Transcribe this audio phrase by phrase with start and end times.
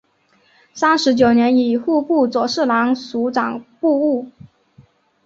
[0.73, 4.31] 三十九年以户部左侍郎署掌部务。